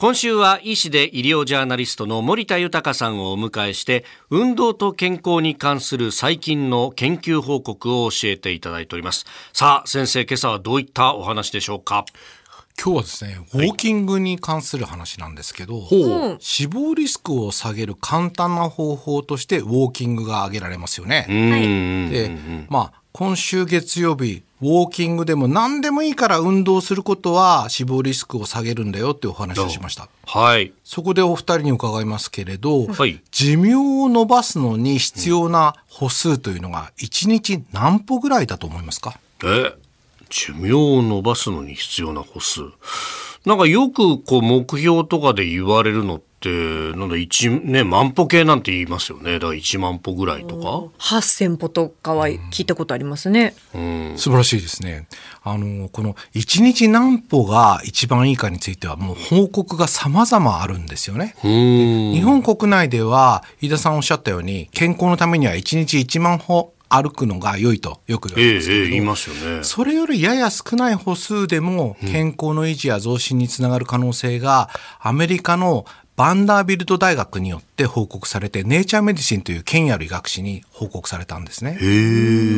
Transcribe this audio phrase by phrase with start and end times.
[0.00, 9.26] 今週は医師で医療ジャーナリストの森田豊さんをお迎えして運動と健康に関する最近の研究報告を教えていただいております。
[9.52, 12.04] さあ先生今朝はどういったお話でしょうか？
[12.80, 15.82] 今日はですね、ウォーキングに関する話なんですけど、
[16.38, 21.26] 死亡リスクを下げる簡単な方法としてウォーキングが挙げられますよね。
[21.28, 22.30] で、
[22.68, 30.08] まあ今週月曜日ウォーキングでも何でもいいから運動することは死亡リスクを下げるんだよってお話をしました。
[30.24, 30.72] はい。
[30.84, 39.18] そこでお二人に伺いますけれど、はい、寿命を伸ばすのに必要な歩数というのが1日何歩ぐらいだと思いますか？
[39.42, 39.74] え
[40.30, 42.60] 寿命を伸ばすのに必要な歩数。
[43.44, 49.34] なんかよくこう目標とかで言われるのなんだ一ね万歩計なんて言いますよね。
[49.34, 53.54] だから1万歩ぐらいとか？8000歩とかは聞いたことありますね。
[53.74, 55.08] うん、素晴らしいですね。
[55.42, 61.34] あのこの1日何歩が一番いいかについてはもう報告が様々あるんですよね。
[61.42, 75.84] 日本国内では飯田さんおっしゃったように健康のためには1日1万歩歩くのが良いとよく言われますけど、ええ言いますよね、それよりやや少ない歩数でも健康の維持や増進につながる可能性が、アメリカの
[76.18, 81.78] バンダービルト大学によって報告されて、ネイチャーメディシンという権威ある医学誌に報告されたんですね。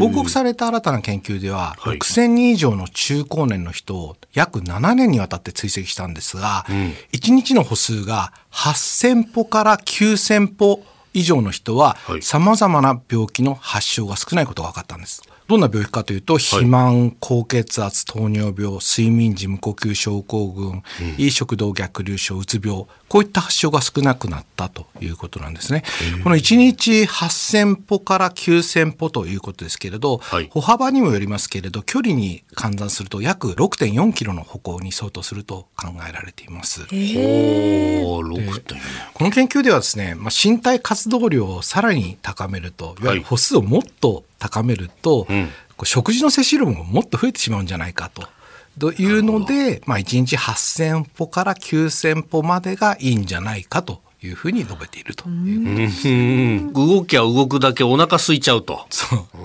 [0.00, 10.82] 報告された新たな研究では、はい、6000人以上の中高年の人を約7年にわたって追跡したんですが、うん、1日の歩数が8000歩から9000歩
[11.12, 15.22] 以上の人は、さまざまな病気の発症が少ないことが分かったんです。
[15.46, 20.82] どんな病気かというと、肥満、高血圧、糖尿病、睡眠時無呼吸症候群、うん、
[21.18, 25.84] 胃食道逆流症、うつ病、こういった発症が少なくなったということなんですね。
[26.22, 36.86] この1日8000歩から9000歩ということですけれど、はい、歩幅にもよりますけれど、距離に換算すると約6.4キロの歩行に相当すると考えられています。
[36.86, 36.86] こ
[39.24, 45.48] の研究ではですね、まあ、身体活動量をさらに高めると、いわゆる歩数をもっと高めると、うん、
[45.84, 48.28] 食事の摂取量ももっと増えてしまうんじゃないかと。
[48.78, 56.08] というので、まあ、1日8000歩から9000歩までがいいんじゃないかというふうに述べているということです
[56.74, 58.84] 動きゃ動くだけお腹空いちゃうと。
[58.90, 59.38] そう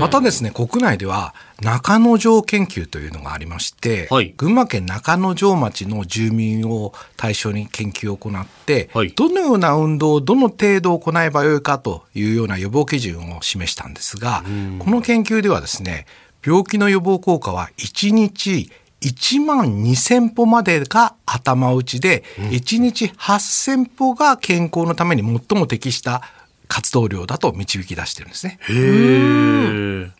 [0.00, 14.42] またですね、国内では中之条研究というのがありまして、はい、群馬県中之条町の住民を対象に研究を行って、はい、どのような運動をどの程度行えばよいかというような予防基準を示したんですが、
[14.78, 16.06] この研究ではですね、
[16.44, 26.22] 病気の予防効果は1日1万2000歩までが頭打ちで、うん、1日8000歩が健康のために最も適した
[26.70, 28.60] 活動量だと導き出してるんですね。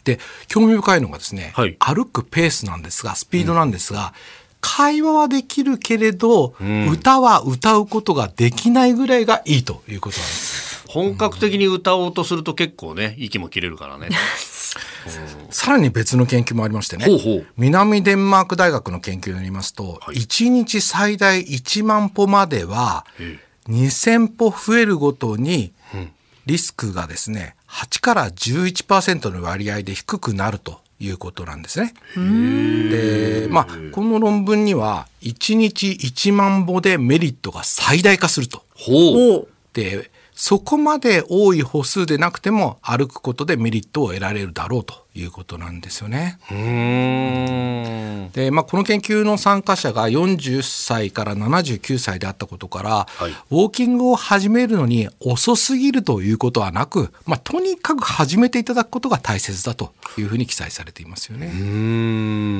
[0.04, 0.18] で
[0.48, 4.12] 興味深いのがですね、はい、歩くペースなんですがスピードなんですが、うん、
[4.60, 10.88] 会話はできるけれど、うん、歌は歌うことができないぐらいがいいということなんです。
[10.88, 14.08] 本格的に歌おうとすると結構ね息も切れるからね。
[15.50, 17.06] さらに別の研究もありましてね
[17.56, 23.04] 南デンマーク大学の研究によりますと、はい、1日最大1万歩までは
[23.68, 25.72] 2,000歩増えるごとに
[26.46, 31.94] リスクがですね8から11%の割合で低くなるということなんですね。
[32.14, 38.62] で、まあ、この論文には1日1万歩でメリットが最大化すると。
[39.72, 40.10] で
[40.42, 46.38] そこまで多い歩数でなくても歩くことでメリットを得られるだろうということなんですよね。
[48.32, 61.48] で、まあ、この研究の参加者が40歳から79歳であったことから、はい、ウォーキングを始めるのに遅すぎるということはなく、まあ、とにかく始めていただくことが大切だというふうに記載されていますよね。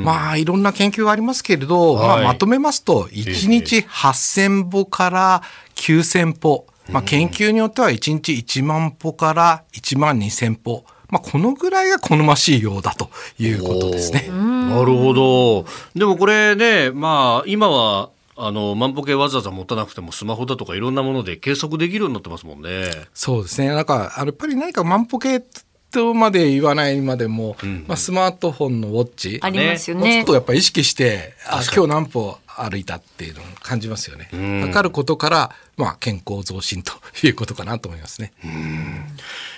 [0.05, 5.43] まあいろんな研究がありますけれど、はい、まあ、まとめますと1日8,000歩から
[5.77, 10.85] 9,000歩まあ、研究によっては1日1万歩から1万2,000歩。
[11.09, 14.29] まあ、このぐらいが好ましいようだということですね。
[14.29, 15.65] なるほど。
[15.95, 18.11] でもこれね、まあ、今は、
[18.43, 22.91] あの万歩計わざわざ持たなくてもスマホだとかいろんなもので計測できるようになってますもんね。
[23.13, 23.69] そうですね。
[23.69, 25.43] なんかやっぱり何か万歩計
[25.91, 30.19] とまで言わないまでも、うん、まあ、スマートフォンのウォッチありますよね。
[30.19, 34.71] ちょっとやっぱ意識してあ今日何歩歩いたっていうのを感じますよね。
[34.73, 36.93] かることから、まあ、健康増進と
[37.27, 38.33] いうことかなと思いますね。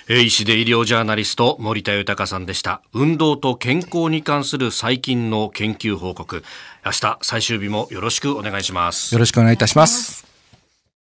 [0.09, 2.81] 医師で医療ジャーナリスト森田豊さんでした。
[2.93, 6.43] 運動と健康に関する最近の研究報告。
[6.85, 9.13] 明日最終日もよろしくお願いします。
[9.13, 10.32] よろしくお願いいたします。